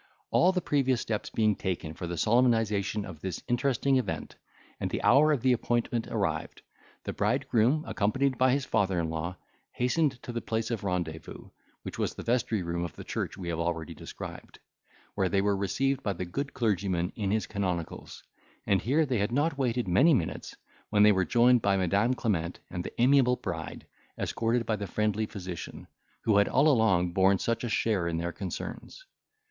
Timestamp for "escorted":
24.17-24.65